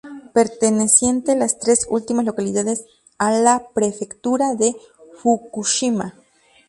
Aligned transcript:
Perteneciente 0.33 1.35
las 1.35 1.59
tres 1.59 1.85
últimas 1.87 2.25
localidades 2.25 2.85
a 3.19 3.29
la 3.31 3.67
Prefectura 3.75 4.55
de 4.55 4.75
Fukushima. 5.19 6.15